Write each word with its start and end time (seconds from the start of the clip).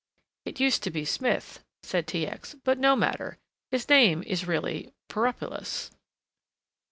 "It 0.47 0.59
used 0.59 0.81
to 0.81 0.89
be 0.89 1.05
Smith," 1.05 1.63
said 1.83 2.07
T. 2.07 2.25
X., 2.25 2.55
"but 2.63 2.79
no 2.79 2.95
matter. 2.95 3.37
His 3.69 3.87
name 3.87 4.23
is 4.23 4.47
really 4.47 4.93
Poropulos." 5.09 5.91